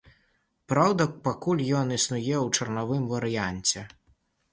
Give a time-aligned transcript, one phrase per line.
[0.71, 3.85] Праўда, пакуль ён існуе ў чарнавым варыянце.